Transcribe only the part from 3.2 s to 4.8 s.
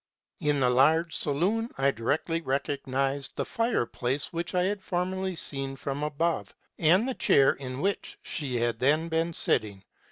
the fireplace which I